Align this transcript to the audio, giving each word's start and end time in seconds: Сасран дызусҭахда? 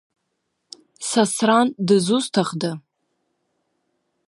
Сасран 1.09 1.67
дызусҭахда? 1.87 2.71